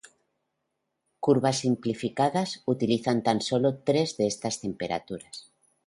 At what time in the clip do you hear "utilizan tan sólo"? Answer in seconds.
2.75-3.77